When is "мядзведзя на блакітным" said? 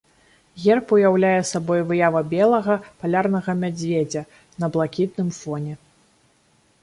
3.63-5.29